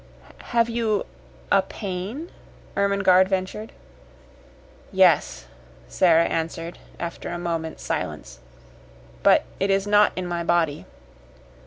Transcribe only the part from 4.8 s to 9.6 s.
"Yes," Sara answered, after a moment's silence. "But